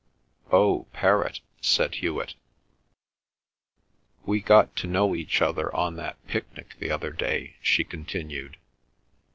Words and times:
"Oh, 0.51 0.87
Perrott," 0.93 1.41
said 1.61 1.93
Hewet. 1.93 2.33
"We 4.25 4.41
got 4.41 4.75
to 4.77 4.87
know 4.87 5.13
each 5.13 5.43
other 5.43 5.71
on 5.75 5.95
that 5.97 6.17
picnic 6.25 6.73
the 6.79 6.89
other 6.89 7.11
day," 7.11 7.57
she 7.61 7.83
continued. 7.83 8.57